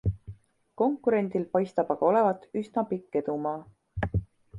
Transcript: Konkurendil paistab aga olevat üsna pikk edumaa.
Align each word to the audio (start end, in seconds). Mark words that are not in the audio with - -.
Konkurendil 0.81 1.43
paistab 1.51 1.91
aga 1.95 2.07
olevat 2.07 2.47
üsna 2.63 2.85
pikk 2.95 3.19
edumaa. 3.21 4.15